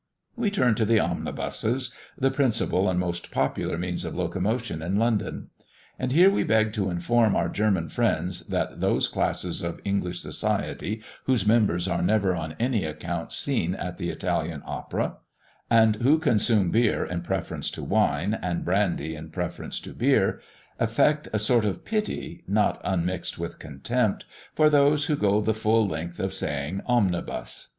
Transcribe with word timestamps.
We 0.35 0.49
turn 0.49 0.73
to 0.81 0.83
the 0.85 0.99
omnibuses, 0.99 1.93
the 2.17 2.31
principal 2.31 2.89
and 2.89 2.99
most 2.99 3.29
popular 3.29 3.77
means 3.77 4.03
of 4.03 4.15
locomotion 4.15 4.81
in 4.81 4.95
London. 4.97 5.51
And 5.99 6.11
here 6.11 6.31
we 6.31 6.43
beg 6.43 6.73
to 6.73 6.89
inform 6.89 7.35
our 7.35 7.47
German 7.49 7.87
friends, 7.87 8.47
that 8.47 8.79
those 8.79 9.07
classes 9.07 9.61
of 9.61 9.79
English 9.83 10.19
society 10.19 11.03
whose 11.25 11.45
members 11.45 11.87
are 11.87 12.01
never 12.01 12.35
on 12.35 12.55
any 12.59 12.83
account 12.83 13.31
seen 13.31 13.75
at 13.75 13.99
the 13.99 14.09
Italian 14.09 14.63
Opera, 14.65 15.17
and 15.69 15.97
who 15.97 16.17
consume 16.17 16.71
beer 16.71 17.05
in 17.05 17.21
preference 17.21 17.69
to 17.69 17.83
wine, 17.83 18.33
and 18.33 18.65
brandy 18.65 19.13
in 19.13 19.29
preference 19.29 19.79
to 19.81 19.93
beer, 19.93 20.41
affect 20.79 21.27
a 21.31 21.37
sort 21.37 21.63
of 21.63 21.85
pity, 21.85 22.43
not 22.47 22.81
unmixed 22.83 23.37
with 23.37 23.59
contempt, 23.59 24.25
for 24.55 24.67
those 24.67 25.05
who 25.05 25.15
go 25.15 25.41
the 25.41 25.53
full 25.53 25.87
length 25.87 26.19
of 26.19 26.33
saying 26.33 26.81
"Omnibus." 26.87 27.67